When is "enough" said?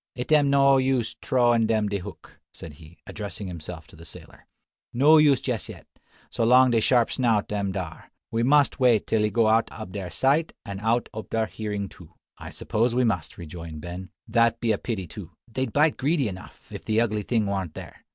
16.27-16.71